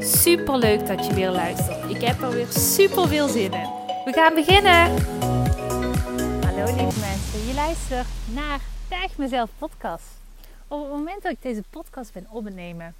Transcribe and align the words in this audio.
Super 0.00 0.58
leuk 0.58 0.86
dat 0.86 1.06
je 1.06 1.14
weer 1.14 1.30
luistert. 1.30 1.90
Ik 1.90 2.00
heb 2.00 2.20
er 2.20 2.30
weer 2.30 2.46
super 2.46 3.08
veel 3.08 3.28
zin 3.28 3.52
in. 3.52 3.68
We 4.04 4.12
gaan 4.12 4.34
beginnen. 4.34 4.72
Hallo 6.44 6.64
lieve 6.64 7.00
mensen, 7.00 7.46
je 7.46 7.52
luistert 7.54 8.06
naar 8.34 8.60
Echt 8.88 9.18
Mezelf 9.18 9.50
podcast. 9.58 10.04
Op 10.68 10.80
het 10.80 10.90
moment 10.90 11.22
dat 11.22 11.32
ik 11.32 11.42
deze 11.42 11.62
podcast 11.70 12.12
ben 12.12 12.26
opnemen, 12.30 12.94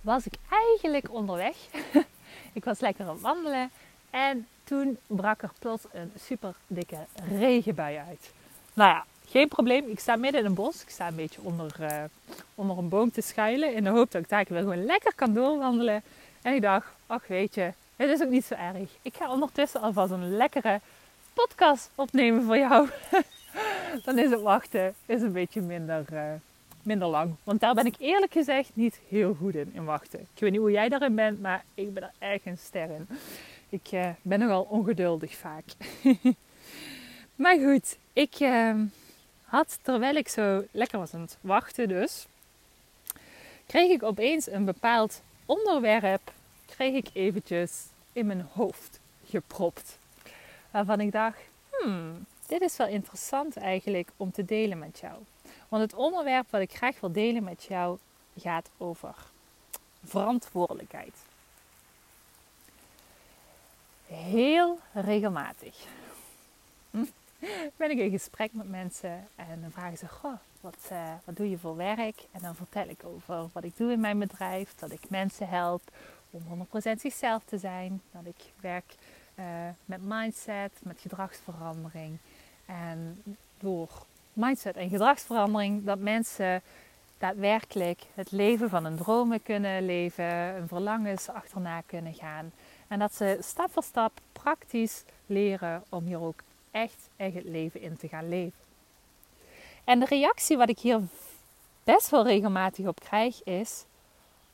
was 0.00 0.26
ik 0.26 0.34
eigenlijk 0.48 1.12
onderweg. 1.12 1.56
ik 2.52 2.64
was 2.64 2.80
lekker 2.80 3.04
aan 3.04 3.10
het 3.10 3.20
wandelen 3.20 3.70
en 4.10 4.46
toen 4.64 4.98
brak 5.06 5.42
er 5.42 5.50
plots 5.58 5.84
een 5.92 6.12
super 6.18 6.54
dikke 6.66 6.98
regenbui 7.38 7.96
uit. 7.96 8.32
Nou 8.74 8.90
ja, 8.90 9.04
geen 9.28 9.48
probleem. 9.48 9.88
Ik 9.88 10.00
sta 10.00 10.16
midden 10.16 10.40
in 10.40 10.46
een 10.46 10.54
bos. 10.54 10.82
Ik 10.82 10.90
sta 10.90 11.08
een 11.08 11.16
beetje 11.16 11.40
onder, 11.42 11.76
uh, 11.80 12.02
onder 12.54 12.78
een 12.78 12.88
boom 12.88 13.10
te 13.10 13.20
schuilen. 13.20 13.74
In 13.74 13.84
de 13.84 13.90
hoop 13.90 14.10
dat 14.10 14.22
ik 14.22 14.28
daar 14.28 14.44
weer 14.48 14.58
gewoon 14.58 14.84
lekker 14.84 15.14
kan 15.14 15.32
doorwandelen. 15.32 16.02
En 16.46 16.54
ik 16.54 16.62
dacht, 16.62 16.86
ach 17.06 17.26
weet 17.26 17.54
je, 17.54 17.72
het 17.96 18.10
is 18.10 18.22
ook 18.22 18.28
niet 18.28 18.44
zo 18.44 18.54
erg. 18.54 18.90
Ik 19.02 19.14
ga 19.14 19.30
ondertussen 19.30 19.80
alvast 19.80 20.12
een 20.12 20.36
lekkere 20.36 20.80
podcast 21.32 21.90
opnemen 21.94 22.42
voor 22.42 22.56
jou. 22.56 22.88
Dan 24.04 24.18
is 24.18 24.30
het 24.30 24.40
wachten 24.40 24.94
is 25.06 25.22
een 25.22 25.32
beetje 25.32 25.60
minder, 25.60 26.04
uh, 26.12 26.32
minder 26.82 27.08
lang. 27.08 27.34
Want 27.44 27.60
daar 27.60 27.74
ben 27.74 27.86
ik 27.86 27.94
eerlijk 27.98 28.32
gezegd 28.32 28.70
niet 28.74 29.00
heel 29.08 29.34
goed 29.34 29.54
in, 29.54 29.70
in 29.74 29.84
wachten. 29.84 30.20
Ik 30.20 30.40
weet 30.40 30.50
niet 30.50 30.60
hoe 30.60 30.70
jij 30.70 30.88
daarin 30.88 31.14
bent, 31.14 31.40
maar 31.40 31.64
ik 31.74 31.94
ben 31.94 32.02
er 32.02 32.12
echt 32.18 32.46
een 32.46 32.58
ster 32.58 32.90
in. 32.90 33.08
Ik 33.68 33.92
uh, 33.92 34.08
ben 34.22 34.38
nogal 34.38 34.66
ongeduldig 34.70 35.36
vaak. 35.36 35.64
maar 37.42 37.58
goed, 37.58 37.96
ik 38.12 38.40
uh, 38.40 38.74
had 39.44 39.78
terwijl 39.82 40.14
ik 40.14 40.28
zo 40.28 40.64
lekker 40.70 40.98
was 40.98 41.14
aan 41.14 41.20
het 41.20 41.38
wachten 41.40 41.88
dus, 41.88 42.26
kreeg 43.66 43.90
ik 43.90 44.02
opeens 44.02 44.50
een 44.50 44.64
bepaald 44.64 45.20
onderwerp 45.46 46.34
kreeg 46.76 46.94
ik 46.94 47.08
eventjes 47.12 47.86
in 48.12 48.26
mijn 48.26 48.48
hoofd 48.52 49.00
gepropt. 49.24 49.98
Waarvan 50.70 51.00
ik 51.00 51.12
dacht, 51.12 51.38
hmm, 51.70 52.26
dit 52.46 52.60
is 52.60 52.76
wel 52.76 52.86
interessant 52.86 53.56
eigenlijk 53.56 54.08
om 54.16 54.32
te 54.32 54.44
delen 54.44 54.78
met 54.78 54.98
jou. 54.98 55.14
Want 55.68 55.82
het 55.82 55.94
onderwerp 55.94 56.50
wat 56.50 56.60
ik 56.60 56.72
graag 56.72 57.00
wil 57.00 57.12
delen 57.12 57.44
met 57.44 57.64
jou 57.64 57.98
gaat 58.38 58.70
over 58.76 59.14
verantwoordelijkheid. 60.04 61.14
Heel 64.06 64.78
regelmatig 64.92 65.76
ben 67.76 67.90
ik 67.90 67.98
in 67.98 68.10
gesprek 68.10 68.52
met 68.52 68.68
mensen 68.68 69.28
en 69.34 69.60
dan 69.60 69.70
vragen 69.70 69.98
ze: 69.98 70.08
Goh, 70.08 70.38
wat, 70.60 70.88
uh, 70.92 71.12
wat 71.24 71.36
doe 71.36 71.50
je 71.50 71.58
voor 71.58 71.76
werk? 71.76 72.26
En 72.32 72.40
dan 72.40 72.54
vertel 72.54 72.88
ik 72.88 73.04
over 73.04 73.48
wat 73.52 73.64
ik 73.64 73.76
doe 73.76 73.92
in 73.92 74.00
mijn 74.00 74.18
bedrijf, 74.18 74.74
dat 74.74 74.90
ik 74.90 75.10
mensen 75.10 75.48
help 75.48 75.82
om 76.48 76.66
100% 76.66 77.00
zichzelf 77.00 77.42
te 77.44 77.58
zijn. 77.58 78.02
Dat 78.10 78.22
ik 78.24 78.52
werk 78.60 78.94
uh, 79.34 79.44
met 79.84 80.00
mindset, 80.02 80.72
met 80.82 81.00
gedragsverandering. 81.00 82.18
En 82.66 83.22
door 83.58 83.88
mindset 84.32 84.76
en 84.76 84.88
gedragsverandering 84.88 85.84
dat 85.84 85.98
mensen 85.98 86.62
daadwerkelijk 87.18 88.02
het 88.14 88.30
leven 88.30 88.70
van 88.70 88.84
hun 88.84 88.96
dromen 88.96 89.42
kunnen 89.42 89.86
leven, 89.86 90.54
hun 90.54 90.68
verlangens 90.68 91.28
achterna 91.28 91.80
kunnen 91.86 92.14
gaan. 92.14 92.52
En 92.88 92.98
dat 92.98 93.14
ze 93.14 93.38
stap 93.40 93.72
voor 93.72 93.82
stap 93.82 94.12
praktisch 94.32 95.04
leren 95.26 95.84
om 95.88 96.04
hier 96.04 96.20
ook 96.20 96.42
echt, 96.70 97.08
echt 97.16 97.34
het 97.34 97.44
leven 97.44 97.80
in 97.80 97.96
te 97.96 98.08
gaan 98.08 98.28
leven. 98.28 98.58
En 99.84 99.98
de 100.00 100.06
reactie 100.06 100.56
wat 100.56 100.68
ik 100.68 100.78
hier 100.78 101.00
best 101.84 102.10
wel 102.10 102.24
regelmatig 102.24 102.86
op 102.86 103.00
krijg 103.00 103.44
is: 103.44 103.84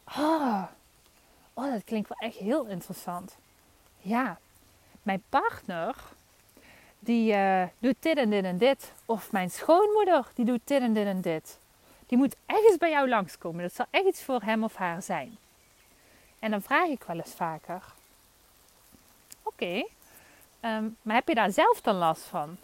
Oh, 0.05 0.63
oh 1.55 1.73
dat 1.73 1.85
klinkt 1.85 2.09
wel 2.09 2.29
echt 2.29 2.39
heel 2.39 2.67
interessant. 2.67 3.37
Ja, 3.99 4.39
mijn 5.03 5.23
partner 5.29 5.95
die 6.99 7.33
uh, 7.33 7.63
doet 7.79 7.97
dit 8.01 8.17
en 8.17 8.31
dit 8.31 8.45
en 8.45 8.59
dit. 8.59 8.93
Of 9.07 9.33
mijn 9.33 9.51
schoonmoeder 9.51 10.27
die 10.35 10.45
doet 10.45 10.61
dit 10.65 10.81
en 10.81 10.93
dit 10.93 11.07
en 11.07 11.21
dit. 11.21 11.59
Die 12.07 12.19
moet 12.19 12.37
ergens 12.47 12.77
bij 12.77 12.91
jou 12.91 13.09
langskomen. 13.09 13.63
Dat 13.63 13.75
zal 13.75 13.87
echt 13.91 14.07
iets 14.07 14.23
voor 14.23 14.43
hem 14.43 14.65
of 14.65 14.75
haar 14.75 15.03
zijn. 15.03 15.39
En 16.39 16.51
dan 16.51 16.63
vraag 16.63 16.89
ik 16.89 17.03
wel 17.03 17.17
eens 17.17 17.35
vaker: 17.35 17.83
Oké, 19.43 19.85
ehm, 20.61 20.89
maar 21.03 21.15
heb 21.15 21.29
je 21.29 21.35
daar 21.35 21.53
zelf 21.53 21.81
dan 21.81 21.95
last 21.95 22.23
van? 22.23 22.57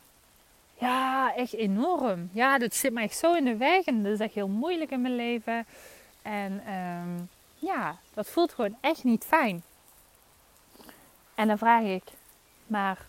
Ja, 0.75 1.35
echt 1.35 1.53
enorm. 1.53 2.31
Ja, 2.33 2.59
dat 2.59 2.75
zit 2.75 2.93
mij 2.93 3.03
echt 3.03 3.17
zo 3.17 3.35
in 3.35 3.45
de 3.45 3.57
weg 3.57 3.85
en 3.85 4.03
dat 4.03 4.13
is 4.13 4.21
echt 4.21 4.35
heel 4.35 4.49
moeilijk 4.49 4.91
in 4.91 5.01
mijn 5.01 5.17
leven. 5.17 5.67
En 6.23 6.63
ehm, 6.67 7.25
ja, 7.59 7.99
dat 8.15 8.29
voelt 8.29 8.53
gewoon 8.53 8.77
echt 8.81 9.05
niet 9.05 9.25
fijn. 9.25 9.63
En 11.35 11.49
dan 11.49 11.59
vraag 11.59 11.83
ik, 11.83 12.03
maar 12.67 13.07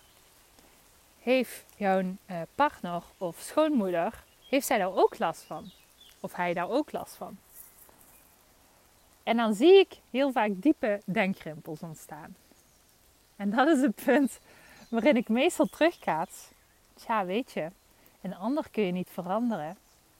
heeft 1.18 1.64
jouw 1.76 2.00
uh, 2.00 2.40
partner 2.54 3.02
of 3.18 3.40
schoonmoeder, 3.40 4.24
heeft 4.48 4.66
zij 4.66 4.78
daar 4.78 4.94
ook 4.94 5.18
last 5.18 5.42
van? 5.42 5.70
Of 6.20 6.34
hij 6.34 6.54
daar 6.54 6.70
ook 6.70 6.92
last 6.92 7.14
van? 7.16 7.38
En 9.22 9.36
dan 9.36 9.54
zie 9.54 9.78
ik 9.78 9.98
heel 10.10 10.32
vaak 10.32 10.50
diepe 10.54 11.00
denkrimpels 11.04 11.80
ontstaan. 11.80 12.36
En 13.36 13.50
dat 13.50 13.68
is 13.68 13.80
het 13.80 13.94
punt 14.04 14.38
waarin 14.88 15.16
ik 15.16 15.28
meestal 15.28 15.66
terugkaats 15.66 16.48
ja, 17.06 17.26
weet 17.26 17.52
je, 17.52 17.68
een 18.20 18.36
ander 18.36 18.70
kun 18.70 18.84
je 18.84 18.92
niet 18.92 19.10
veranderen, 19.10 19.76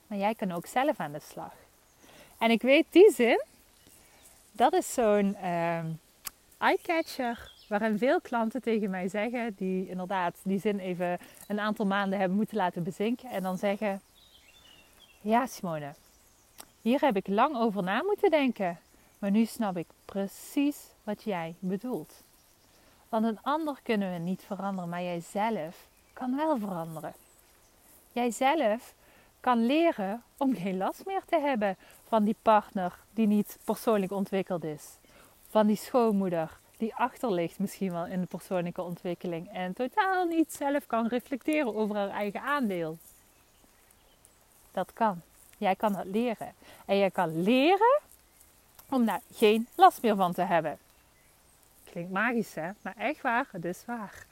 maar 0.06 0.18
jij 0.18 0.34
kan 0.34 0.52
ook 0.52 0.66
zelf 0.66 1.00
aan 1.00 1.12
de 1.12 1.20
slag. 1.20 1.52
En 2.38 2.50
ik 2.50 2.62
weet 2.62 2.86
die 2.90 3.12
zin, 3.12 3.44
dat 4.60 4.72
is 4.72 4.92
zo'n 4.92 5.36
uh, 5.42 5.84
eye-catcher 6.58 7.52
waarin 7.68 7.98
veel 7.98 8.20
klanten 8.20 8.62
tegen 8.62 8.90
mij 8.90 9.08
zeggen, 9.08 9.54
die 9.56 9.88
inderdaad 9.88 10.40
die 10.42 10.60
zin 10.60 10.78
even 10.78 11.18
een 11.48 11.60
aantal 11.60 11.86
maanden 11.86 12.18
hebben 12.18 12.36
moeten 12.36 12.56
laten 12.56 12.82
bezinken 12.82 13.30
en 13.30 13.42
dan 13.42 13.58
zeggen, 13.58 14.00
ja 15.20 15.46
Simone, 15.46 15.94
hier 16.80 17.00
heb 17.00 17.16
ik 17.16 17.26
lang 17.28 17.56
over 17.56 17.82
na 17.82 18.02
moeten 18.02 18.30
denken, 18.30 18.78
maar 19.18 19.30
nu 19.30 19.44
snap 19.44 19.76
ik 19.76 19.86
precies 20.04 20.86
wat 21.04 21.22
jij 21.22 21.54
bedoelt. 21.58 22.22
Want 23.08 23.24
een 23.24 23.42
ander 23.42 23.80
kunnen 23.82 24.12
we 24.12 24.18
niet 24.18 24.42
veranderen, 24.46 24.90
maar 24.90 25.02
jijzelf 25.02 25.88
kan 26.12 26.36
wel 26.36 26.58
veranderen. 26.58 27.14
Jijzelf 28.12 28.94
kan 29.40 29.66
leren 29.66 30.22
om 30.36 30.54
geen 30.54 30.76
last 30.76 31.06
meer 31.06 31.22
te 31.26 31.40
hebben 31.40 31.76
van 32.08 32.24
die 32.24 32.36
partner 32.42 32.98
die 33.10 33.26
niet 33.26 33.58
persoonlijk 33.64 34.12
ontwikkeld 34.12 34.64
is. 34.64 34.84
Van 35.48 35.66
die 35.66 35.76
schoonmoeder 35.76 36.58
die 36.76 36.94
achter 36.94 37.32
ligt 37.32 37.58
misschien 37.58 37.92
wel 37.92 38.06
in 38.06 38.20
de 38.20 38.26
persoonlijke 38.26 38.82
ontwikkeling 38.82 39.52
en 39.52 39.72
totaal 39.72 40.24
niet 40.24 40.52
zelf 40.52 40.86
kan 40.86 41.06
reflecteren 41.06 41.74
over 41.74 41.96
haar 41.96 42.08
eigen 42.08 42.40
aandeel. 42.40 42.98
Dat 44.72 44.92
kan. 44.92 45.20
Jij 45.58 45.74
kan 45.74 45.92
dat 45.92 46.06
leren. 46.06 46.54
En 46.86 46.98
jij 46.98 47.10
kan 47.10 47.42
leren 47.42 48.00
om 48.88 49.04
daar 49.04 49.20
geen 49.32 49.68
last 49.74 50.02
meer 50.02 50.16
van 50.16 50.32
te 50.32 50.42
hebben. 50.42 50.78
Klinkt 51.84 52.10
magisch 52.10 52.54
hè, 52.54 52.70
maar 52.82 52.96
echt 52.96 53.20
waar, 53.20 53.48
het 53.50 53.64
is 53.64 53.84
waar. 53.86 54.26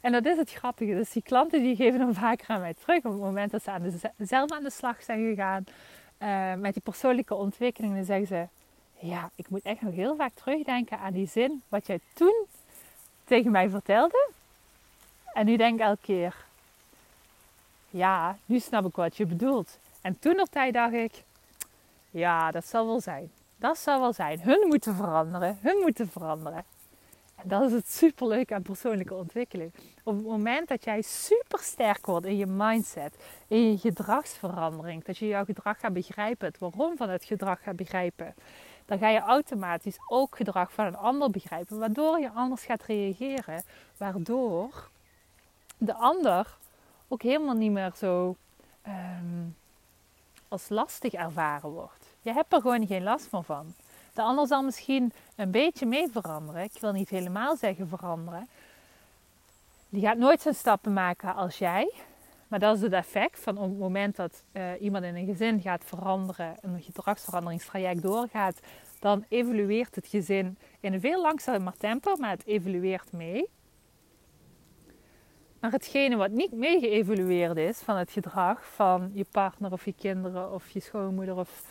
En 0.00 0.12
dat 0.12 0.26
is 0.26 0.36
het 0.36 0.52
grappige. 0.52 0.94
Dus 0.94 1.10
die 1.10 1.22
klanten 1.22 1.62
die 1.62 1.76
geven 1.76 1.98
dan 1.98 2.14
vaker 2.14 2.48
aan 2.48 2.60
mij 2.60 2.74
terug. 2.74 3.04
Op 3.04 3.12
het 3.12 3.20
moment 3.20 3.50
dat 3.50 3.62
ze 3.62 4.10
zelf 4.18 4.50
aan 4.50 4.62
de 4.62 4.70
slag 4.70 5.02
zijn 5.02 5.28
gegaan 5.28 5.64
uh, 6.22 6.54
met 6.54 6.72
die 6.72 6.82
persoonlijke 6.82 7.34
ontwikkeling. 7.34 7.94
Dan 7.94 8.04
zeggen 8.04 8.26
ze, 8.26 8.46
ja, 9.06 9.30
ik 9.34 9.48
moet 9.48 9.62
echt 9.62 9.80
nog 9.80 9.94
heel 9.94 10.16
vaak 10.16 10.32
terugdenken 10.34 10.98
aan 10.98 11.12
die 11.12 11.28
zin 11.28 11.62
wat 11.68 11.86
jij 11.86 12.00
toen 12.14 12.46
tegen 13.24 13.50
mij 13.50 13.68
vertelde. 13.68 14.30
En 15.32 15.46
nu 15.46 15.56
denk 15.56 15.74
ik 15.74 15.86
elke 15.86 16.02
keer, 16.02 16.36
ja, 17.90 18.36
nu 18.46 18.58
snap 18.58 18.86
ik 18.86 18.96
wat 18.96 19.16
je 19.16 19.26
bedoelt. 19.26 19.78
En 20.00 20.18
toen 20.18 20.40
op 20.40 20.48
tijd 20.50 20.74
dacht 20.74 20.92
ik, 20.92 21.22
ja, 22.10 22.50
dat 22.50 22.66
zal 22.66 22.86
wel 22.86 23.00
zijn. 23.00 23.30
Dat 23.56 23.78
zal 23.78 24.00
wel 24.00 24.12
zijn. 24.12 24.40
Hun 24.40 24.68
moeten 24.68 24.94
veranderen. 24.94 25.58
Hun 25.60 25.76
moeten 25.80 26.08
veranderen. 26.08 26.64
Dat 27.44 27.62
is 27.62 27.72
het 27.72 27.90
superleuk 27.90 28.52
aan 28.52 28.62
persoonlijke 28.62 29.14
ontwikkeling. 29.14 29.72
Op 30.04 30.14
het 30.14 30.24
moment 30.24 30.68
dat 30.68 30.84
jij 30.84 31.02
super 31.02 31.58
sterk 31.58 32.06
wordt 32.06 32.26
in 32.26 32.36
je 32.36 32.46
mindset, 32.46 33.16
in 33.46 33.70
je 33.70 33.78
gedragsverandering, 33.78 35.04
dat 35.04 35.18
je 35.18 35.26
jouw 35.26 35.44
gedrag 35.44 35.80
gaat 35.80 35.92
begrijpen, 35.92 36.46
het 36.46 36.58
waarom 36.58 36.96
van 36.96 37.08
het 37.08 37.24
gedrag 37.24 37.62
gaat 37.62 37.76
begrijpen, 37.76 38.34
dan 38.84 38.98
ga 38.98 39.08
je 39.08 39.20
automatisch 39.20 39.98
ook 40.08 40.36
gedrag 40.36 40.72
van 40.72 40.86
een 40.86 40.96
ander 40.96 41.30
begrijpen, 41.30 41.78
waardoor 41.78 42.18
je 42.20 42.30
anders 42.30 42.64
gaat 42.64 42.82
reageren, 42.82 43.62
waardoor 43.96 44.88
de 45.78 45.94
ander 45.94 46.56
ook 47.08 47.22
helemaal 47.22 47.54
niet 47.54 47.72
meer 47.72 47.92
zo 47.96 48.36
ehm, 48.82 49.48
als 50.48 50.68
lastig 50.68 51.12
ervaren 51.12 51.70
wordt. 51.70 52.04
Je 52.22 52.32
hebt 52.32 52.52
er 52.52 52.60
gewoon 52.60 52.86
geen 52.86 53.02
last 53.02 53.28
meer 53.32 53.44
van. 53.44 53.74
De 54.14 54.22
ander 54.22 54.46
zal 54.46 54.62
misschien 54.62 55.12
een 55.36 55.50
beetje 55.50 55.86
mee 55.86 56.08
veranderen. 56.08 56.62
Ik 56.62 56.80
wil 56.80 56.92
niet 56.92 57.08
helemaal 57.08 57.56
zeggen 57.56 57.88
veranderen. 57.88 58.48
Die 59.88 60.02
gaat 60.02 60.18
nooit 60.18 60.40
zijn 60.40 60.54
stappen 60.54 60.92
maken 60.92 61.34
als 61.34 61.58
jij. 61.58 61.92
Maar 62.48 62.58
dat 62.58 62.76
is 62.76 62.82
het 62.82 62.92
effect 62.92 63.40
van 63.40 63.58
op 63.58 63.68
het 63.68 63.78
moment 63.78 64.16
dat 64.16 64.42
uh, 64.52 64.80
iemand 64.80 65.04
in 65.04 65.16
een 65.16 65.26
gezin 65.26 65.60
gaat 65.60 65.84
veranderen, 65.84 66.56
een 66.60 66.82
gedragsveranderingstraject 66.82 68.02
doorgaat, 68.02 68.60
dan 68.98 69.24
evolueert 69.28 69.94
het 69.94 70.06
gezin 70.06 70.58
in 70.80 70.92
een 70.92 71.00
veel 71.00 71.22
langzamer 71.22 71.72
tempo, 71.78 72.16
maar 72.16 72.30
het 72.30 72.46
evolueert 72.46 73.12
mee. 73.12 73.48
Maar 75.60 75.70
hetgene 75.70 76.16
wat 76.16 76.30
niet 76.30 76.52
mee 76.52 76.80
geëvolueerd 76.80 77.56
is 77.56 77.78
van 77.78 77.96
het 77.96 78.10
gedrag 78.10 78.66
van 78.74 79.10
je 79.14 79.26
partner 79.30 79.72
of 79.72 79.84
je 79.84 79.94
kinderen 79.98 80.52
of 80.52 80.70
je 80.70 80.80
schoonmoeder 80.80 81.36
of 81.36 81.62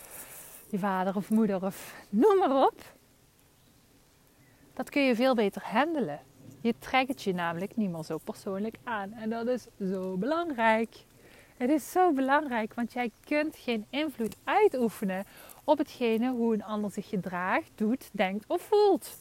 je 0.71 0.79
vader 0.79 1.15
of 1.15 1.29
moeder 1.29 1.65
of 1.65 1.95
noem 2.09 2.37
maar 2.37 2.65
op, 2.65 2.81
dat 4.73 4.89
kun 4.89 5.01
je 5.01 5.15
veel 5.15 5.35
beter 5.35 5.61
handelen. 5.65 6.19
Je 6.61 6.73
trekt 6.79 7.07
het 7.07 7.23
je 7.23 7.33
namelijk 7.33 7.75
niet 7.75 7.89
meer 7.89 8.03
zo 8.03 8.17
persoonlijk 8.17 8.77
aan. 8.83 9.13
En 9.13 9.29
dat 9.29 9.47
is 9.47 9.67
zo 9.91 10.17
belangrijk. 10.17 10.95
Het 11.57 11.69
is 11.69 11.91
zo 11.91 12.11
belangrijk, 12.13 12.73
want 12.73 12.93
jij 12.93 13.11
kunt 13.23 13.55
geen 13.57 13.85
invloed 13.89 14.35
uitoefenen 14.43 15.25
op 15.63 15.77
hetgene 15.77 16.29
hoe 16.29 16.53
een 16.53 16.63
ander 16.63 16.91
zich 16.91 17.09
gedraagt, 17.09 17.71
doet, 17.75 18.09
denkt 18.11 18.45
of 18.47 18.61
voelt. 18.61 19.17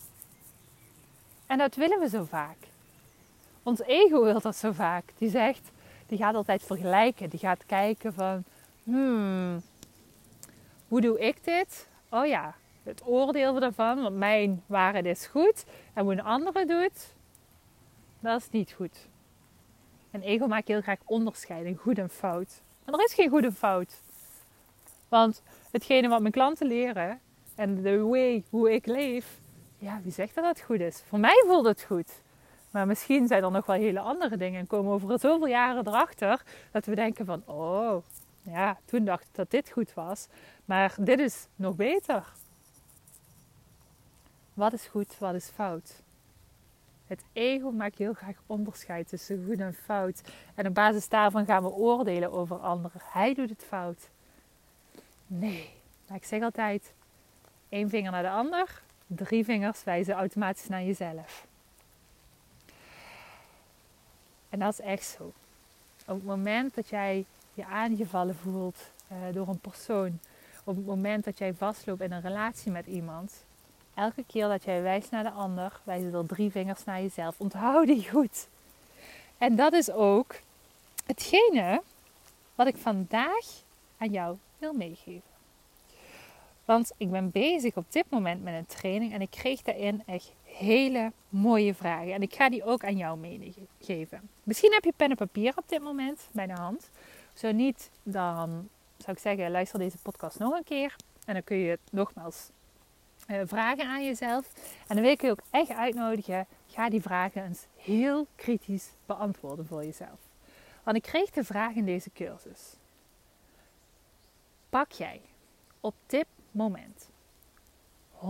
En 1.46 1.58
dat 1.58 1.74
willen 1.74 2.00
we 2.00 2.08
zo 2.08 2.24
vaak. 2.24 2.56
Ons 3.62 3.80
ego 3.80 4.22
wil 4.22 4.40
dat 4.40 4.56
zo 4.56 4.72
vaak. 4.72 5.04
Die 5.18 5.30
zegt, 5.30 5.70
die 6.06 6.18
gaat 6.18 6.34
altijd 6.34 6.62
vergelijken. 6.62 7.28
Die 7.28 7.38
gaat 7.38 7.66
kijken 7.66 8.14
van, 8.14 8.44
hmm, 8.82 9.62
hoe 10.88 11.00
doe 11.00 11.18
ik 11.18 11.44
dit? 11.44 11.88
Oh 12.10 12.26
ja, 12.26 12.54
het 12.82 13.02
oordeel 13.04 13.60
ervan, 13.62 14.02
want 14.02 14.16
mijn 14.16 14.62
waarheid 14.66 15.04
is 15.04 15.26
goed. 15.26 15.64
En 15.94 16.02
hoe 16.02 16.12
een 16.12 16.22
andere 16.22 16.66
doet, 16.66 17.14
dat 18.20 18.40
is 18.40 18.50
niet 18.50 18.72
goed. 18.72 19.08
En 20.10 20.22
ego 20.22 20.46
maakt 20.46 20.68
heel 20.68 20.80
graag 20.80 20.98
onderscheid 21.04 21.64
in 21.64 21.76
goed 21.76 21.98
en 21.98 22.10
fout. 22.10 22.62
En 22.84 22.92
er 22.92 23.04
is 23.04 23.14
geen 23.14 23.28
goed 23.28 23.44
en 23.44 23.54
fout. 23.54 24.00
Want 25.08 25.42
hetgene 25.70 26.08
wat 26.08 26.20
mijn 26.20 26.32
klanten 26.32 26.66
leren 26.66 27.20
en 27.54 27.82
de 27.82 27.98
way 27.98 28.44
hoe 28.50 28.72
ik 28.72 28.86
leef, 28.86 29.40
ja, 29.78 30.00
wie 30.02 30.12
zegt 30.12 30.34
dat 30.34 30.44
dat 30.44 30.60
goed 30.60 30.80
is? 30.80 31.02
Voor 31.06 31.18
mij 31.18 31.44
voelt 31.46 31.66
het 31.66 31.82
goed. 31.82 32.22
Maar 32.70 32.86
misschien 32.86 33.26
zijn 33.26 33.44
er 33.44 33.50
nog 33.50 33.66
wel 33.66 33.76
hele 33.76 34.00
andere 34.00 34.36
dingen 34.36 34.60
en 34.60 34.66
komen 34.66 34.92
over 34.92 35.18
zoveel 35.18 35.46
jaren 35.48 35.86
erachter 35.86 36.42
dat 36.70 36.86
we 36.86 36.94
denken 36.94 37.26
van, 37.26 37.42
oh, 37.44 37.96
ja, 38.42 38.78
toen 38.84 39.04
dacht 39.04 39.22
ik 39.22 39.34
dat 39.34 39.50
dit 39.50 39.70
goed 39.70 39.94
was, 39.94 40.26
maar 40.68 40.94
dit 40.98 41.18
is 41.18 41.46
nog 41.56 41.76
beter. 41.76 42.32
Wat 44.54 44.72
is 44.72 44.86
goed, 44.86 45.18
wat 45.18 45.34
is 45.34 45.48
fout? 45.54 46.02
Het 47.06 47.22
ego 47.32 47.70
maakt 47.70 47.98
heel 47.98 48.12
graag 48.12 48.36
onderscheid 48.46 49.08
tussen 49.08 49.44
goed 49.46 49.60
en 49.60 49.74
fout. 49.74 50.20
En 50.54 50.66
op 50.66 50.74
basis 50.74 51.08
daarvan 51.08 51.44
gaan 51.44 51.62
we 51.62 51.68
oordelen 51.68 52.32
over 52.32 52.56
anderen. 52.56 53.00
Hij 53.04 53.34
doet 53.34 53.48
het 53.48 53.64
fout. 53.68 54.08
Nee, 55.26 55.70
maar 56.06 56.16
ik 56.16 56.24
zeg 56.24 56.42
altijd: 56.42 56.92
één 57.68 57.88
vinger 57.88 58.10
naar 58.10 58.22
de 58.22 58.30
ander, 58.30 58.82
drie 59.06 59.44
vingers 59.44 59.84
wijzen 59.84 60.14
automatisch 60.14 60.68
naar 60.68 60.82
jezelf. 60.82 61.46
En 64.48 64.58
dat 64.58 64.72
is 64.72 64.80
echt 64.80 65.04
zo. 65.04 65.32
Op 66.06 66.14
het 66.14 66.24
moment 66.24 66.74
dat 66.74 66.88
jij 66.88 67.24
je 67.54 67.66
aangevallen 67.66 68.36
voelt 68.36 68.90
uh, 69.12 69.18
door 69.34 69.48
een 69.48 69.60
persoon, 69.60 70.18
op 70.68 70.76
het 70.76 70.86
moment 70.86 71.24
dat 71.24 71.38
jij 71.38 71.54
vastloopt 71.54 72.00
in 72.00 72.12
een 72.12 72.20
relatie 72.20 72.70
met 72.72 72.86
iemand, 72.86 73.44
elke 73.94 74.24
keer 74.26 74.48
dat 74.48 74.64
jij 74.64 74.82
wijst 74.82 75.10
naar 75.10 75.22
de 75.22 75.30
ander, 75.30 75.80
wijzen 75.84 76.14
er 76.14 76.26
drie 76.26 76.50
vingers 76.50 76.84
naar 76.84 77.00
jezelf. 77.00 77.40
Onthoud 77.40 77.86
die 77.86 78.10
goed. 78.10 78.48
En 79.38 79.56
dat 79.56 79.72
is 79.72 79.90
ook 79.90 80.34
hetgene 81.06 81.82
wat 82.54 82.66
ik 82.66 82.76
vandaag 82.76 83.62
aan 83.98 84.10
jou 84.10 84.36
wil 84.58 84.72
meegeven. 84.72 85.36
Want 86.64 86.92
ik 86.96 87.10
ben 87.10 87.30
bezig 87.30 87.76
op 87.76 87.92
dit 87.92 88.04
moment 88.08 88.42
met 88.42 88.54
een 88.54 88.66
training 88.66 89.12
en 89.12 89.20
ik 89.20 89.30
kreeg 89.30 89.62
daarin 89.62 90.02
echt 90.06 90.32
hele 90.42 91.12
mooie 91.28 91.74
vragen. 91.74 92.12
En 92.12 92.22
ik 92.22 92.34
ga 92.34 92.48
die 92.48 92.64
ook 92.64 92.84
aan 92.84 92.96
jou 92.96 93.18
meegeven. 93.18 94.28
Misschien 94.42 94.72
heb 94.72 94.84
je 94.84 94.92
pen 94.96 95.10
en 95.10 95.16
papier 95.16 95.52
op 95.56 95.68
dit 95.68 95.82
moment 95.82 96.28
bij 96.32 96.46
de 96.46 96.52
hand. 96.52 96.90
Zo 97.34 97.52
niet, 97.52 97.90
dan 98.02 98.68
zou 98.98 99.16
ik 99.16 99.22
zeggen, 99.22 99.50
luister 99.50 99.78
deze 99.78 99.98
podcast 99.98 100.38
nog 100.38 100.56
een 100.56 100.64
keer. 100.64 100.96
En 101.24 101.34
dan 101.34 101.44
kun 101.44 101.56
je 101.56 101.70
het 101.70 101.80
nogmaals 101.90 102.50
uh, 103.26 103.40
vragen 103.44 103.84
aan 103.84 104.04
jezelf. 104.04 104.50
En 104.86 104.94
dan 104.94 105.00
wil 105.00 105.12
ik 105.12 105.20
je 105.20 105.30
ook 105.30 105.42
echt 105.50 105.70
uitnodigen. 105.70 106.46
Ga 106.66 106.90
die 106.90 107.02
vragen 107.02 107.44
eens 107.44 107.66
heel 107.76 108.26
kritisch 108.34 108.90
beantwoorden 109.06 109.66
voor 109.66 109.84
jezelf. 109.84 110.18
Want 110.82 110.96
ik 110.96 111.02
kreeg 111.02 111.30
de 111.30 111.44
vraag 111.44 111.74
in 111.74 111.84
deze 111.84 112.10
cursus. 112.14 112.60
Pak 114.68 114.92
jij 114.92 115.20
op 115.80 115.94
dit 116.06 116.26
moment 116.50 117.08
100% 118.18 118.24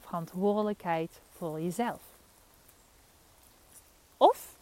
verantwoordelijkheid 0.00 1.20
voor 1.30 1.60
jezelf? 1.60 2.00
Of 4.16 4.56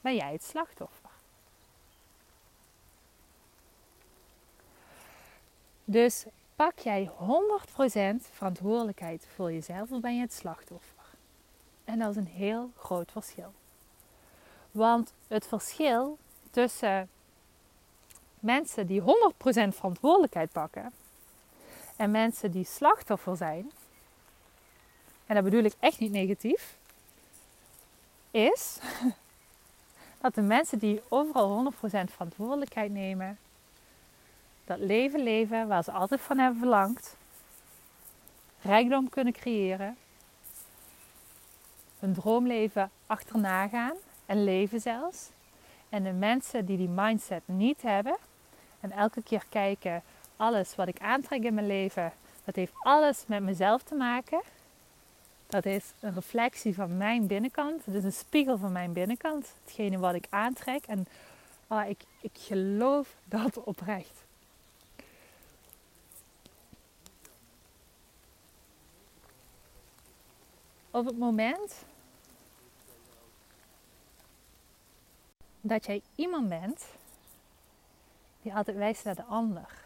ben 0.00 0.14
jij 0.14 0.32
het 0.32 0.44
slachtoffer? 0.44 1.05
Dus 5.88 6.24
pak 6.56 6.78
jij 6.78 7.10
100% 7.10 7.12
verantwoordelijkheid 8.32 9.26
voor 9.34 9.52
jezelf 9.52 9.92
of 9.92 10.00
ben 10.00 10.14
je 10.14 10.20
het 10.20 10.32
slachtoffer? 10.32 11.04
En 11.84 11.98
dat 11.98 12.10
is 12.10 12.16
een 12.16 12.26
heel 12.26 12.70
groot 12.76 13.12
verschil. 13.12 13.52
Want 14.70 15.12
het 15.28 15.46
verschil 15.46 16.18
tussen 16.50 17.08
mensen 18.40 18.86
die 18.86 19.00
100% 19.00 19.04
verantwoordelijkheid 19.68 20.52
pakken 20.52 20.92
en 21.96 22.10
mensen 22.10 22.50
die 22.50 22.64
slachtoffer 22.64 23.36
zijn, 23.36 23.72
en 25.26 25.34
dat 25.34 25.44
bedoel 25.44 25.64
ik 25.64 25.74
echt 25.78 25.98
niet 25.98 26.12
negatief, 26.12 26.76
is 28.30 28.78
dat 30.20 30.34
de 30.34 30.42
mensen 30.42 30.78
die 30.78 31.02
overal 31.08 31.72
100% 31.72 31.78
verantwoordelijkheid 31.88 32.92
nemen, 32.92 33.38
dat 34.66 34.78
leven 34.78 35.22
leven 35.22 35.68
waar 35.68 35.84
ze 35.84 35.92
altijd 35.92 36.20
van 36.20 36.38
hebben 36.38 36.58
verlangd, 36.58 37.16
rijkdom 38.62 39.08
kunnen 39.08 39.32
creëren, 39.32 39.96
hun 41.98 42.14
droomleven 42.14 42.90
achterna 43.06 43.68
gaan 43.68 43.96
en 44.26 44.44
leven 44.44 44.80
zelfs. 44.80 45.28
En 45.88 46.02
de 46.02 46.12
mensen 46.12 46.66
die 46.66 46.76
die 46.76 46.88
mindset 46.88 47.42
niet 47.44 47.82
hebben 47.82 48.16
en 48.80 48.92
elke 48.92 49.22
keer 49.22 49.44
kijken, 49.48 50.02
alles 50.36 50.74
wat 50.74 50.88
ik 50.88 51.00
aantrek 51.00 51.42
in 51.42 51.54
mijn 51.54 51.66
leven, 51.66 52.12
dat 52.44 52.54
heeft 52.54 52.72
alles 52.80 53.24
met 53.26 53.42
mezelf 53.42 53.82
te 53.82 53.94
maken. 53.94 54.40
Dat 55.46 55.66
is 55.66 55.92
een 56.00 56.14
reflectie 56.14 56.74
van 56.74 56.96
mijn 56.96 57.26
binnenkant. 57.26 57.84
Het 57.84 57.94
is 57.94 58.04
een 58.04 58.12
spiegel 58.12 58.58
van 58.58 58.72
mijn 58.72 58.92
binnenkant. 58.92 59.52
Hetgene 59.64 59.98
wat 59.98 60.14
ik 60.14 60.26
aantrek. 60.30 60.86
En 60.86 61.06
oh, 61.66 61.88
ik, 61.88 62.00
ik 62.20 62.30
geloof 62.32 63.14
dat 63.24 63.64
oprecht. 63.64 64.25
Op 70.96 71.06
het 71.06 71.18
moment 71.18 71.84
dat 75.60 75.86
jij 75.86 76.02
iemand 76.14 76.48
bent 76.48 76.84
die 78.42 78.54
altijd 78.54 78.76
wijst 78.76 79.04
naar 79.04 79.14
de 79.14 79.24
ander, 79.24 79.84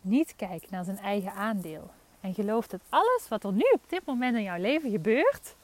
niet 0.00 0.36
kijkt 0.36 0.70
naar 0.70 0.84
zijn 0.84 0.98
eigen 0.98 1.32
aandeel 1.32 1.90
en 2.20 2.34
gelooft 2.34 2.70
dat 2.70 2.80
alles 2.88 3.28
wat 3.28 3.44
er 3.44 3.52
nu 3.52 3.70
op 3.72 3.82
dit 3.88 4.04
moment 4.04 4.36
in 4.36 4.42
jouw 4.42 4.60
leven 4.60 4.90
gebeurt, 4.90 5.54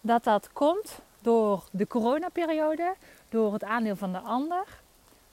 dat 0.00 0.24
dat 0.24 0.52
komt 0.52 0.98
door 1.20 1.64
de 1.70 1.86
coronaperiode, 1.86 2.94
door 3.28 3.52
het 3.52 3.64
aandeel 3.64 3.96
van 3.96 4.12
de 4.12 4.20
ander, 4.20 4.80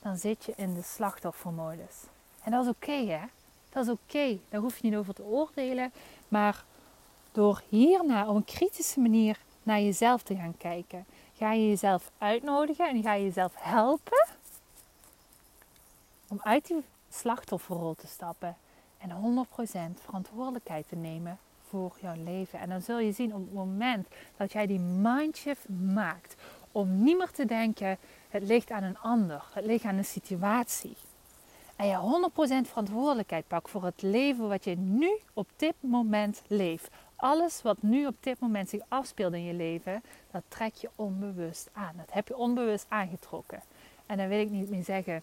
dan 0.01 0.17
zit 0.17 0.45
je 0.45 0.53
in 0.55 0.73
de 0.73 0.83
slachtoffermodus. 0.83 2.03
En 2.43 2.51
dat 2.51 2.63
is 2.63 2.71
oké, 2.71 3.05
hè? 3.05 3.25
Dat 3.69 3.85
is 3.85 3.91
oké. 3.91 4.39
Daar 4.49 4.61
hoef 4.61 4.77
je 4.77 4.87
niet 4.87 4.97
over 4.97 5.13
te 5.13 5.23
oordelen. 5.23 5.91
Maar 6.27 6.63
door 7.35 7.61
hierna 7.69 8.27
op 8.27 8.35
een 8.35 8.45
kritische 8.45 8.99
manier 8.99 9.39
naar 9.63 9.81
jezelf 9.81 10.23
te 10.23 10.35
gaan 10.35 10.57
kijken, 10.57 11.05
ga 11.37 11.53
je 11.53 11.67
jezelf 11.67 12.11
uitnodigen 12.17 12.89
en 12.89 13.01
ga 13.03 13.13
je 13.13 13.23
jezelf 13.23 13.53
helpen 13.55 14.27
om 16.27 16.39
uit 16.43 16.67
die 16.67 16.83
slachtofferrol 17.09 17.93
te 17.93 18.07
stappen 18.07 18.57
en 18.97 19.45
100% 19.99 20.01
verantwoordelijkheid 20.03 20.87
te 20.87 20.95
nemen 20.95 21.39
voor 21.67 21.97
jouw 22.01 22.23
leven. 22.23 22.59
En 22.59 22.69
dan 22.69 22.81
zul 22.81 22.99
je 22.99 23.11
zien 23.11 23.33
op 23.33 23.41
het 23.41 23.53
moment 23.53 24.07
dat 24.37 24.51
jij 24.51 24.67
die 24.67 24.79
mindshift 24.79 25.69
maakt 25.69 26.35
om 26.71 27.03
niet 27.03 27.17
meer 27.17 27.31
te 27.31 27.45
denken: 27.45 27.97
het 28.29 28.43
ligt 28.43 28.71
aan 28.71 28.83
een 28.83 28.99
ander, 28.99 29.43
het 29.53 29.65
ligt 29.65 29.83
aan 29.85 29.97
een 29.97 30.05
situatie. 30.05 30.95
En 31.75 31.87
je 31.87 32.29
100% 32.65 32.67
verantwoordelijkheid 32.67 33.47
pakt 33.47 33.69
voor 33.69 33.83
het 33.83 34.01
leven 34.01 34.47
wat 34.47 34.63
je 34.63 34.75
nu 34.77 35.09
op 35.33 35.47
dit 35.55 35.75
moment 35.79 36.41
leeft. 36.47 36.89
Alles 37.15 37.61
wat 37.61 37.81
nu 37.81 38.07
op 38.07 38.15
dit 38.19 38.39
moment 38.39 38.69
zich 38.69 38.81
afspeelt 38.87 39.33
in 39.33 39.43
je 39.43 39.53
leven, 39.53 40.03
dat 40.31 40.43
trek 40.47 40.73
je 40.73 40.89
onbewust 40.95 41.69
aan. 41.73 41.93
Dat 41.97 42.13
heb 42.13 42.27
je 42.27 42.37
onbewust 42.37 42.85
aangetrokken. 42.87 43.61
En 44.05 44.17
dan 44.17 44.27
wil 44.27 44.39
ik 44.39 44.49
niet 44.49 44.69
meer 44.69 44.83
zeggen, 44.83 45.21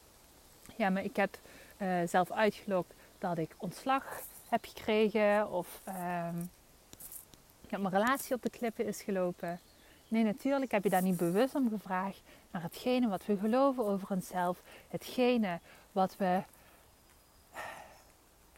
ja, 0.77 0.91
maar 0.91 1.05
ik 1.05 1.17
heb 1.17 1.39
uh, 1.79 1.89
zelf 2.07 2.31
uitgelokt 2.31 2.95
dat 3.19 3.39
ik 3.39 3.55
ontslag 3.59 4.21
heb 4.49 4.65
gekregen 4.65 5.51
of 5.51 5.81
uh, 5.89 6.29
dat 7.69 7.81
mijn 7.81 7.95
relatie 7.95 8.35
op 8.35 8.43
de 8.43 8.51
klippen 8.51 8.87
is 8.87 9.03
gelopen. 9.03 9.61
Nee, 10.09 10.25
natuurlijk 10.25 10.71
heb 10.71 10.85
je 10.85 10.91
daar 10.91 11.03
niet 11.03 11.17
bewust 11.17 11.55
om 11.55 11.69
gevraagd, 11.69 12.21
maar 12.51 12.63
hetgene 12.63 13.09
wat 13.09 13.27
we 13.27 13.37
geloven 13.37 13.85
over 13.85 14.11
onszelf, 14.11 14.63
hetgene 14.89 15.59
wat 15.93 16.17
we, 16.17 16.43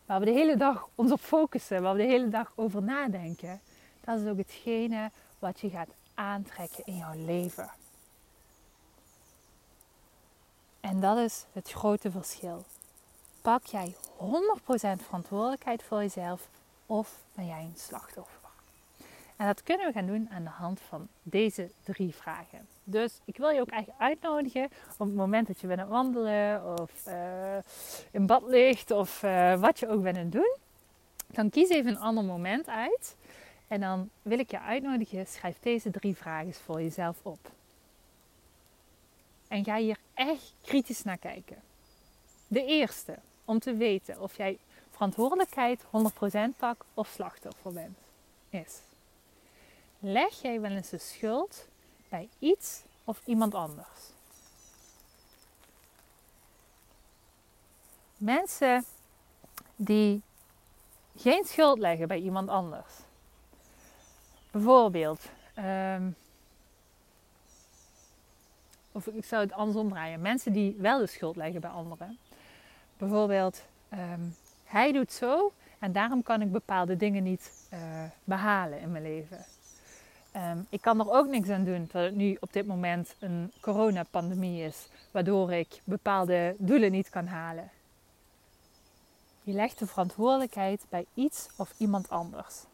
waar 0.07 0.19
we 0.19 0.25
de 0.25 0.33
hele 0.33 0.57
dag 0.57 0.89
ons 0.95 1.13
op 1.13 1.21
focussen, 1.21 1.83
waar 1.83 1.95
we 1.95 2.03
de 2.03 2.09
hele 2.09 2.29
dag 2.29 2.53
over 2.55 2.83
nadenken, 2.83 3.61
dat 4.01 4.21
is 4.21 4.29
ook 4.29 4.39
hetgene 4.39 5.11
wat 5.39 5.61
je 5.61 5.71
gaat 5.71 5.91
aantrekken 6.15 6.85
in 6.85 6.97
jouw 6.97 7.15
leven. 7.15 7.71
En 10.81 11.01
dat 11.01 11.19
is 11.19 11.45
het 11.53 11.71
grote 11.71 12.11
verschil. 12.11 12.65
Pak 13.43 13.67
jij 13.67 13.95
100% 14.19 15.03
verantwoordelijkheid 15.03 15.83
voor 15.83 15.99
jezelf 15.99 16.49
of 16.87 17.19
ben 17.35 17.47
jij 17.47 17.61
een 17.61 17.77
slachtoffer? 17.77 18.44
En 19.37 19.47
dat 19.47 19.63
kunnen 19.63 19.87
we 19.87 19.93
gaan 19.93 20.07
doen 20.07 20.29
aan 20.31 20.45
de 20.45 20.51
hand 20.51 20.81
van 20.81 21.09
deze 21.23 21.71
drie 21.83 22.15
vragen. 22.15 22.67
Dus 22.85 23.21
ik 23.25 23.37
wil 23.37 23.49
je 23.49 23.61
ook 23.61 23.71
eigenlijk 23.71 24.03
uitnodigen 24.03 24.65
op 24.99 25.07
het 25.07 25.15
moment 25.15 25.47
dat 25.47 25.61
je 25.61 25.67
bent 25.67 25.81
aan 25.81 25.87
het 25.87 25.95
wandelen 25.95 26.79
of 26.81 27.07
uh, 27.09 27.57
in 28.11 28.27
bad 28.27 28.43
ligt 28.43 28.91
of 28.91 29.23
uh, 29.23 29.61
wat 29.61 29.79
je 29.79 29.89
ook 29.89 30.03
bent 30.03 30.17
aan 30.17 30.23
het 30.23 30.33
doen. 30.33 30.57
Dan 31.27 31.51
kies 31.51 31.69
even 31.69 31.91
een 31.91 31.99
ander 31.99 32.25
moment 32.25 32.69
uit. 32.69 33.17
En 33.69 33.81
dan 33.81 34.11
wil 34.23 34.39
ik 34.39 34.51
je 34.51 34.61
uitnodigen, 34.61 35.27
schrijf 35.27 35.57
deze 35.61 35.91
drie 35.91 36.17
vragen 36.17 36.55
voor 36.55 36.83
jezelf 36.83 37.17
op. 37.23 37.51
En 39.49 39.65
ga 39.65 39.77
hier 39.77 39.99
echt 40.15 40.55
kritisch 40.63 41.03
naar 41.03 41.19
kijken. 41.19 41.57
De 42.47 42.65
eerste, 42.65 43.19
om 43.45 43.59
te 43.59 43.75
weten 43.75 44.21
of 44.21 44.37
jij 44.37 44.59
verantwoordelijkheid 44.91 45.85
100% 45.85 46.57
pakt 46.57 46.85
of 46.95 47.09
slachtoffer 47.09 47.73
bent, 47.73 47.99
is: 48.51 48.81
leg 50.05 50.43
jij 50.43 50.61
wel 50.61 50.71
eens 50.71 50.91
de 50.91 50.99
schuld 50.99 51.69
bij 52.09 52.29
iets 52.39 52.83
of 53.05 53.21
iemand 53.25 53.55
anders? 53.55 54.13
Mensen 58.17 58.85
die 59.77 60.23
geen 61.17 61.45
schuld 61.45 61.79
leggen 61.79 62.09
bij 62.09 62.19
iemand 62.19 62.49
anders. 62.49 62.93
Bijvoorbeeld, 64.51 65.25
um, 65.59 66.17
of 68.93 69.07
ik 69.07 69.25
zou 69.25 69.43
het 69.43 69.53
andersom 69.53 69.89
draaien. 69.89 70.21
Mensen 70.21 70.53
die 70.53 70.77
wel 70.79 70.99
de 70.99 71.07
schuld 71.07 71.37
leggen 71.37 71.61
bij 71.61 71.71
anderen. 71.71 72.19
Bijvoorbeeld, 72.97 73.65
ehm, 73.89 74.21
hij 74.65 74.93
doet 74.93 75.13
zo 75.13 75.53
en 75.79 75.93
daarom 75.93 76.23
kan 76.23 76.43
ik 76.43 76.53
bepaalde 76.53 76.97
dingen 76.97 77.23
niet 77.23 77.69
uh, 77.73 78.05
behalen 78.25 78.81
in 78.81 78.91
mijn 78.91 79.03
leven. 79.03 79.45
Um, 80.37 80.67
ik 80.69 80.81
kan 80.81 81.01
er 81.01 81.11
ook 81.11 81.27
niks 81.27 81.49
aan 81.49 81.65
doen 81.65 81.89
dat 81.93 82.03
het 82.03 82.15
nu 82.15 82.37
op 82.41 82.53
dit 82.53 82.67
moment 82.67 83.17
een 83.19 83.53
coronapandemie 83.61 84.63
is, 84.63 84.89
waardoor 85.11 85.53
ik 85.53 85.81
bepaalde 85.85 86.55
doelen 86.59 86.91
niet 86.91 87.11
kan 87.11 87.27
halen. 87.27 87.71
Je 89.43 89.53
legt 89.53 89.79
de 89.79 89.87
verantwoordelijkheid 89.87 90.85
bij 90.89 91.07
iets 91.15 91.49
of 91.57 91.75
iemand 91.79 92.09
anders. 92.09 92.65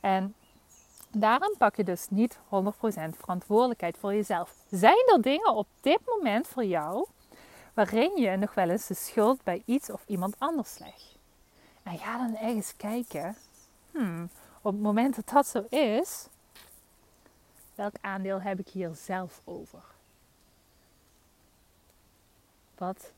En 0.00 0.34
Daarom 1.10 1.54
pak 1.58 1.76
je 1.76 1.84
dus 1.84 2.06
niet 2.10 2.36
100% 2.36 2.38
verantwoordelijkheid 3.16 3.96
voor 3.98 4.14
jezelf. 4.14 4.54
Zijn 4.70 5.12
er 5.14 5.22
dingen 5.22 5.54
op 5.54 5.66
dit 5.80 6.00
moment 6.06 6.46
voor 6.46 6.64
jou 6.64 7.06
waarin 7.74 8.16
je 8.16 8.36
nog 8.36 8.54
wel 8.54 8.68
eens 8.70 8.86
de 8.86 8.94
schuld 8.94 9.42
bij 9.42 9.62
iets 9.64 9.90
of 9.90 10.04
iemand 10.06 10.34
anders 10.38 10.78
legt? 10.78 11.16
En 11.82 11.98
ga 11.98 12.18
dan 12.18 12.36
ergens 12.36 12.76
kijken, 12.76 13.36
hmm, 13.90 14.30
op 14.62 14.72
het 14.72 14.82
moment 14.82 15.16
dat 15.16 15.28
dat 15.28 15.46
zo 15.46 15.64
is, 15.68 16.26
welk 17.78 17.94
aandeel 18.00 18.40
heb 18.40 18.58
ik 18.58 18.68
hier 18.68 18.94
zelf 18.94 19.40
over? 19.44 19.82
Wat, 22.76 23.12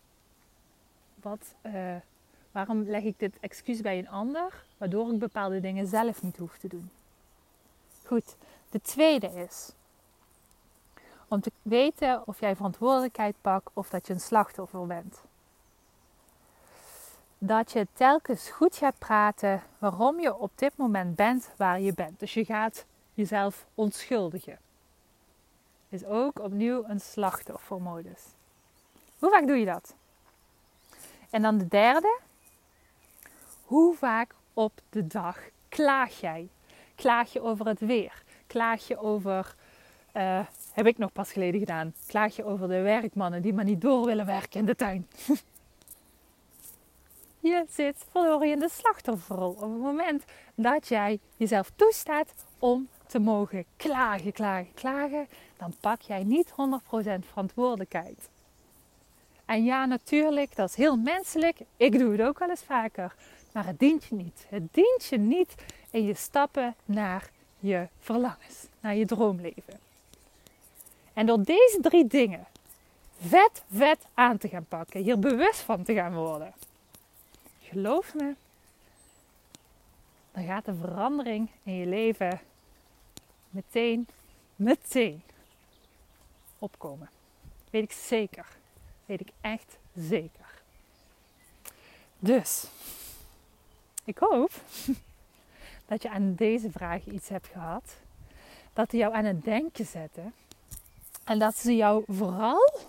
wat, 1.15 1.55
uh, 1.63 1.97
waarom 2.51 2.83
leg 2.83 3.03
ik 3.03 3.19
dit 3.19 3.37
excuus 3.41 3.81
bij 3.81 3.99
een 3.99 4.09
ander, 4.09 4.65
waardoor 4.79 5.13
ik 5.13 5.19
bepaalde 5.19 5.61
dingen 5.61 5.87
zelf 5.87 6.23
niet 6.23 6.37
hoef 6.37 6.59
te 6.59 6.69
doen? 6.69 6.91
Goed, 8.05 8.37
de 8.71 8.81
tweede 8.81 9.27
is 9.27 9.73
om 11.29 11.41
te 11.41 11.53
weten 11.63 12.27
of 12.27 12.41
jij 12.41 12.57
verantwoordelijkheid 12.57 13.35
pakt 13.41 13.71
of 13.73 13.89
dat 13.89 14.07
je 14.07 14.13
een 14.13 14.21
slachtoffer 14.21 14.87
bent. 14.87 15.23
Dat 17.39 17.73
je 17.73 17.87
telkens 17.93 18.51
goed 18.51 18.77
gaat 18.77 18.99
praten 18.99 19.63
waarom 19.79 20.21
je 20.21 20.37
op 20.37 20.51
dit 20.55 20.77
moment 20.77 21.17
bent 21.17 21.51
waar 21.57 21.81
je 21.81 21.95
bent. 21.95 22.21
Dus 22.21 22.35
je 22.35 22.45
gaat 22.45 22.85
jezelf 23.21 23.67
onschuldigen. 23.75 24.59
Is 25.89 26.05
ook 26.05 26.39
opnieuw 26.39 26.85
een 26.87 27.01
slachtoffermodus. 27.01 28.23
Hoe 29.19 29.31
vaak 29.31 29.47
doe 29.47 29.57
je 29.57 29.65
dat? 29.65 29.95
En 31.31 31.43
dan 31.43 31.59
de 31.59 31.69
derde. 31.69 32.19
Hoe 33.65 33.97
vaak 33.97 34.35
op 34.55 34.73
de 34.91 35.07
dag 35.07 35.39
klaag 35.69 36.21
jij 36.21 36.49
Klaag 37.01 37.33
je 37.33 37.41
over 37.41 37.67
het 37.67 37.81
weer? 37.81 38.23
Klaag 38.47 38.87
je 38.87 38.99
over, 38.99 39.55
uh, 40.17 40.41
heb 40.73 40.87
ik 40.87 40.99
nog 40.99 41.13
pas 41.13 41.33
geleden 41.33 41.61
gedaan, 41.61 41.95
klaag 42.07 42.37
je 42.37 42.45
over 42.45 42.69
de 42.69 42.81
werkmannen 42.81 43.43
die 43.43 43.53
maar 43.53 43.65
niet 43.65 43.81
door 43.81 44.05
willen 44.05 44.27
werken 44.27 44.61
in 44.61 44.67
de 44.67 44.75
tuin? 44.75 45.09
je 47.51 47.65
zit 47.69 48.05
verloren 48.11 48.51
in 48.51 48.59
de 48.59 48.69
slachtofferrol. 48.69 49.51
Op 49.51 49.61
het 49.61 49.81
moment 49.81 50.25
dat 50.55 50.89
jij 50.89 51.19
jezelf 51.37 51.71
toestaat 51.77 52.35
om 52.59 52.89
te 53.11 53.19
mogen 53.19 53.65
klagen, 53.77 54.33
klagen, 54.33 54.75
klagen, 54.75 55.29
dan 55.57 55.75
pak 55.81 56.01
jij 56.01 56.25
niet 56.25 56.51
100% 56.51 56.53
verantwoordelijkheid. 57.31 58.29
En 59.45 59.65
ja, 59.65 59.85
natuurlijk, 59.85 60.57
dat 60.57 60.69
is 60.69 60.75
heel 60.75 60.97
menselijk. 60.97 61.59
Ik 61.77 61.99
doe 61.99 62.13
het 62.13 62.23
ook 62.23 62.39
wel 62.39 62.51
eens 62.51 62.63
vaker. 62.63 63.15
Maar 63.53 63.67
het 63.67 63.79
dient 63.79 64.05
je 64.05 64.15
niet. 64.15 64.47
Het 64.49 64.63
dient 64.75 65.05
je 65.05 65.19
niet 65.19 65.55
in 65.91 66.05
je 66.05 66.15
stappen 66.15 66.75
naar 66.85 67.31
je 67.59 67.89
verlangens, 68.01 68.67
naar 68.81 68.95
je 68.95 69.07
droomleven. 69.07 69.79
En 71.13 71.27
door 71.27 71.43
deze 71.43 71.79
drie 71.81 72.07
dingen 72.07 72.47
vet, 73.21 73.63
vet 73.73 73.99
aan 74.15 74.39
te 74.39 74.49
gaan 74.49 74.67
pakken, 74.69 75.03
hier 75.03 75.19
bewust 75.19 75.61
van 75.61 75.83
te 75.83 75.95
gaan 75.95 76.15
worden, 76.15 76.53
geloof 77.63 78.15
me, 78.15 78.35
dan 80.33 80.45
gaat 80.45 80.65
de 80.65 80.75
verandering 80.75 81.49
in 81.63 81.75
je 81.75 81.87
leven 81.87 82.41
meteen, 83.51 84.09
meteen 84.57 85.23
opkomen. 86.59 87.11
Weet 87.71 87.83
ik 87.83 87.93
zeker. 87.93 88.47
Weet 89.07 89.21
ik 89.21 89.31
echt 89.41 89.79
zeker. 89.95 90.63
Dus, 92.19 92.65
ik 94.05 94.19
hoop 94.19 94.51
dat 95.89 96.03
je 96.03 96.11
aan 96.11 96.35
deze 96.35 96.71
vraag 96.71 97.07
iets 97.07 97.29
hebt 97.29 97.47
gehad. 97.47 97.97
Dat 98.73 98.91
die 98.91 99.01
jou 99.01 99.15
aan 99.15 99.25
het 99.25 99.45
denken 99.45 99.87
zetten. 99.87 100.35
En 101.25 101.39
dat 101.39 101.57
ze 101.57 101.77
jou 101.77 102.05
vooral 102.07 102.81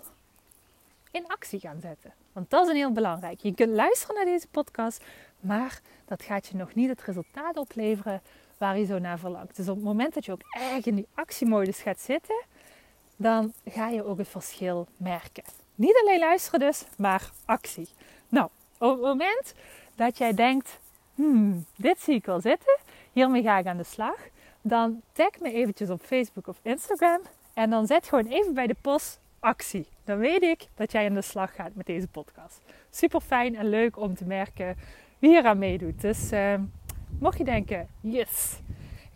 in 1.11 1.27
actie 1.27 1.59
gaan 1.59 1.79
zetten. 1.81 2.13
Want 2.31 2.49
dat 2.49 2.63
is 2.63 2.69
een 2.69 2.75
heel 2.75 2.91
belangrijk. 2.91 3.39
Je 3.39 3.53
kunt 3.53 3.73
luisteren 3.73 4.15
naar 4.15 4.25
deze 4.25 4.47
podcast, 4.47 5.03
maar 5.41 5.81
dat 6.05 6.24
gaat 6.24 6.48
je 6.48 6.55
nog 6.55 6.74
niet 6.74 6.89
het 6.89 7.01
resultaat 7.01 7.57
opleveren 7.57 8.21
waar 8.57 8.77
je 8.77 8.86
zo 8.86 9.00
naar 9.00 9.19
verlangt. 9.19 9.55
Dus 9.55 9.69
op 9.69 9.75
het 9.75 9.83
moment 9.83 10.13
dat 10.13 10.25
je 10.25 10.31
ook 10.31 10.41
echt 10.50 10.88
in 10.88 10.95
die 10.95 11.07
actiemodus 11.13 11.81
gaat 11.81 12.00
zitten, 12.00 12.43
dan 13.15 13.53
ga 13.65 13.89
je 13.89 14.05
ook 14.05 14.17
het 14.17 14.27
verschil 14.27 14.88
merken. 14.98 15.43
Niet 15.75 16.00
alleen 16.01 16.19
luisteren 16.19 16.60
dus, 16.60 16.83
maar 16.98 17.29
actie. 17.45 17.89
Nou, 18.29 18.50
op 18.77 18.91
het 18.91 19.01
moment 19.01 19.53
dat 19.95 20.17
jij 20.17 20.33
denkt, 20.33 20.79
hmm, 21.15 21.65
dit 21.75 22.00
zie 22.00 22.15
ik 22.15 22.25
wel 22.25 22.41
zitten, 22.41 22.77
hiermee 23.12 23.41
ga 23.41 23.57
ik 23.57 23.65
aan 23.65 23.77
de 23.77 23.83
slag. 23.83 24.17
Dan 24.62 25.01
tag 25.12 25.39
me 25.39 25.51
eventjes 25.51 25.89
op 25.89 26.01
Facebook 26.01 26.48
of 26.48 26.60
Instagram. 26.62 27.21
En 27.53 27.69
dan 27.69 27.88
zet 27.88 28.07
gewoon 28.07 28.27
even 28.27 28.53
bij 28.53 28.67
de 28.67 28.75
post 28.81 29.19
actie. 29.39 29.88
Dan 30.03 30.17
weet 30.17 30.41
ik 30.41 30.67
dat 30.75 30.91
jij 30.91 31.07
aan 31.07 31.13
de 31.13 31.21
slag 31.21 31.55
gaat 31.55 31.75
met 31.75 31.86
deze 31.86 32.07
podcast. 32.07 32.62
Super 32.89 33.21
fijn 33.21 33.55
en 33.55 33.69
leuk 33.69 33.98
om 33.98 34.15
te 34.15 34.25
merken 34.25 34.77
wie 35.21 35.37
er 35.37 35.45
aan 35.45 35.57
meedoet. 35.57 36.01
Dus 36.01 36.31
uh, 36.31 36.53
mocht 37.19 37.37
je 37.37 37.43
denken, 37.43 37.87
yes, 37.99 38.59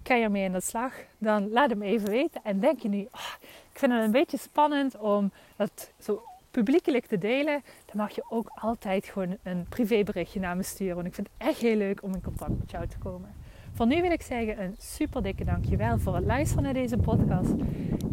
ik 0.01 0.07
ga 0.11 0.29
mee 0.29 0.45
aan 0.45 0.51
de 0.51 0.61
slag, 0.61 0.93
dan 1.17 1.49
laat 1.49 1.69
hem 1.69 1.81
even 1.81 2.09
weten. 2.09 2.41
En 2.43 2.59
denk 2.59 2.79
je 2.79 2.89
nu, 2.89 3.01
oh, 3.11 3.33
ik 3.71 3.79
vind 3.79 3.91
het 3.91 4.03
een 4.03 4.11
beetje 4.11 4.37
spannend 4.37 4.97
om 4.97 5.31
dat 5.55 5.91
zo 5.99 6.23
publiekelijk 6.51 7.05
te 7.05 7.17
delen, 7.17 7.61
dan 7.85 7.97
mag 7.97 8.15
je 8.15 8.23
ook 8.29 8.51
altijd 8.55 9.05
gewoon 9.05 9.37
een 9.43 9.65
privéberichtje 9.69 10.39
naar 10.39 10.55
me 10.55 10.63
sturen. 10.63 10.95
Want 10.95 11.07
ik 11.07 11.13
vind 11.13 11.27
het 11.27 11.47
echt 11.47 11.59
heel 11.59 11.75
leuk 11.75 12.03
om 12.03 12.13
in 12.13 12.21
contact 12.21 12.59
met 12.59 12.71
jou 12.71 12.87
te 12.87 12.97
komen. 12.97 13.29
Voor 13.73 13.87
nu 13.87 14.01
wil 14.01 14.11
ik 14.11 14.21
zeggen 14.21 14.61
een 14.61 14.75
super 14.79 15.23
dikke 15.23 15.43
dankjewel 15.43 15.99
voor 15.99 16.15
het 16.15 16.25
luisteren 16.25 16.63
naar 16.63 16.73
deze 16.73 16.97
podcast. 16.97 17.53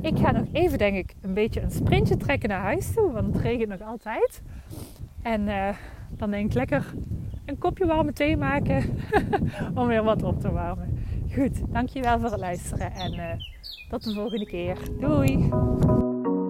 Ik 0.00 0.18
ga 0.18 0.30
nog 0.30 0.46
even, 0.52 0.78
denk 0.78 0.96
ik, 0.96 1.14
een 1.20 1.34
beetje 1.34 1.61
een 1.61 1.70
sprintje 1.70 2.16
trekken 2.16 2.49
naar 2.49 2.62
huis 2.62 2.94
toe, 2.94 3.12
want 3.12 3.34
het 3.34 3.42
regent 3.42 3.68
nog 3.68 3.82
altijd. 3.82 4.42
En 5.22 5.40
uh, 5.40 5.68
dan 6.16 6.31
denk 6.31 6.47
ik 6.47 6.54
lekker 6.54 6.85
een 7.45 7.59
kopje 7.59 7.87
warme 7.87 8.12
thee 8.12 8.37
maken 8.37 8.99
om 9.75 9.87
weer 9.87 10.02
wat 10.02 10.23
op 10.23 10.40
te 10.40 10.52
warmen. 10.52 11.04
Goed, 11.35 11.73
dankjewel 11.73 12.21
voor 12.21 12.31
het 12.31 12.40
luisteren 12.40 12.92
en 12.92 13.12
uh, 13.14 13.25
tot 13.88 14.04
de 14.04 14.12
volgende 14.12 14.47
keer. 14.47 14.76
Doei! 15.00 15.50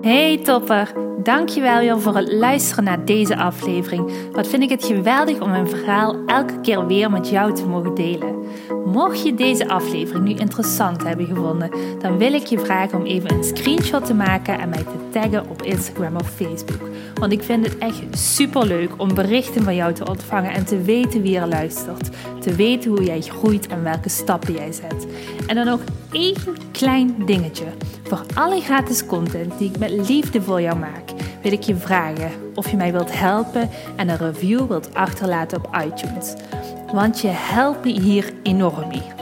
Hey 0.02 0.38
topper, 0.38 0.92
dankjewel 1.22 1.78
weer 1.78 2.00
voor 2.00 2.16
het 2.16 2.32
luisteren 2.32 2.84
naar 2.84 3.04
deze 3.04 3.36
aflevering. 3.36 4.12
Wat 4.32 4.48
vind 4.48 4.62
ik 4.62 4.70
het 4.70 4.84
geweldig 4.84 5.40
om 5.40 5.50
mijn 5.50 5.68
verhaal 5.68 6.16
elke 6.26 6.60
keer 6.60 6.86
weer 6.86 7.10
met 7.10 7.28
jou 7.28 7.54
te 7.54 7.66
mogen 7.66 7.94
delen. 7.94 8.42
Mocht 8.84 9.22
je 9.22 9.34
deze 9.34 9.68
aflevering 9.68 10.24
nu 10.24 10.34
interessant 10.34 11.02
hebben 11.02 11.26
gevonden, 11.26 11.70
dan 11.98 12.18
wil 12.18 12.32
ik 12.32 12.46
je 12.46 12.58
vragen 12.58 12.98
om 12.98 13.04
even 13.04 13.32
een 13.32 13.44
screenshot 13.44 14.06
te 14.06 14.14
maken 14.14 14.58
en 14.58 14.68
mij 14.68 14.82
te 14.82 15.08
taggen 15.10 15.50
op 15.50 15.62
Instagram 15.62 16.16
of 16.16 16.30
Facebook. 16.30 16.91
Want 17.14 17.32
ik 17.32 17.42
vind 17.42 17.64
het 17.66 17.78
echt 17.78 18.02
super 18.10 18.66
leuk 18.66 18.90
om 18.96 19.14
berichten 19.14 19.62
van 19.62 19.74
jou 19.74 19.92
te 19.92 20.08
ontvangen 20.08 20.52
en 20.52 20.64
te 20.64 20.82
weten 20.82 21.22
wie 21.22 21.38
er 21.38 21.48
luistert. 21.48 22.10
Te 22.40 22.54
weten 22.54 22.90
hoe 22.90 23.04
jij 23.04 23.20
groeit 23.20 23.66
en 23.66 23.82
welke 23.82 24.08
stappen 24.08 24.52
jij 24.54 24.72
zet. 24.72 25.06
En 25.46 25.54
dan 25.54 25.66
nog 25.66 25.80
één 26.12 26.36
klein 26.72 27.14
dingetje. 27.26 27.64
Voor 28.02 28.22
alle 28.34 28.60
gratis 28.60 29.06
content 29.06 29.58
die 29.58 29.70
ik 29.70 29.78
met 29.78 29.90
liefde 29.90 30.42
voor 30.42 30.60
jou 30.60 30.78
maak, 30.78 31.10
wil 31.42 31.52
ik 31.52 31.62
je 31.62 31.76
vragen 31.76 32.30
of 32.54 32.70
je 32.70 32.76
mij 32.76 32.92
wilt 32.92 33.18
helpen 33.18 33.70
en 33.96 34.08
een 34.08 34.18
review 34.18 34.66
wilt 34.66 34.94
achterlaten 34.94 35.58
op 35.58 35.76
iTunes. 35.86 36.34
Want 36.92 37.20
je 37.20 37.28
helpt 37.28 37.84
me 37.84 38.00
hier 38.00 38.32
enorm 38.42 38.88
mee. 38.88 39.21